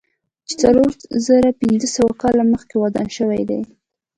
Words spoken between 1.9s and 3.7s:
سوه کاله دمخه ودان شوی دی.